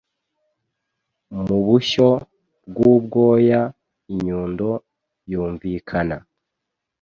[1.47, 2.07] Mubushyo
[2.69, 3.61] bwubwoya
[4.13, 4.67] Inyundo
[5.31, 6.17] yumvikana